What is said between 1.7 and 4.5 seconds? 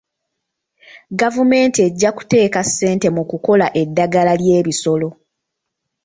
ejja kuteeka ssente mu kukola eddagala